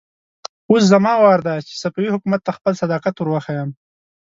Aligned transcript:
اوس 0.69 0.83
زما 0.93 1.13
وار 1.23 1.39
دی 1.47 1.57
چې 1.67 1.73
صفوي 1.83 2.07
حکومت 2.15 2.41
ته 2.45 2.51
خپل 2.57 2.73
صداقت 2.81 3.15
ور 3.17 3.29
وښيم. 3.31 3.69